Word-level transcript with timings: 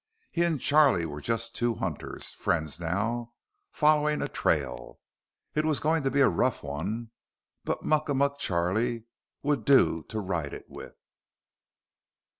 He 0.31 0.41
and 0.41 0.59
Charlie 0.59 1.05
were 1.05 1.21
just 1.21 1.55
two 1.55 1.75
hunters, 1.75 2.33
friends 2.33 2.79
now, 2.79 3.33
following 3.69 4.23
a 4.23 4.27
trail. 4.27 4.99
It 5.53 5.63
was 5.63 5.79
going 5.79 6.01
to 6.01 6.09
be 6.09 6.21
a 6.21 6.27
rough 6.27 6.63
one, 6.63 7.11
but 7.65 7.83
Muckamuck 7.85 8.39
Charlie 8.39 9.03
would 9.43 9.63
do 9.63 10.01
to 10.09 10.19
ride 10.19 10.55
it 10.55 10.65
with. 10.67 10.95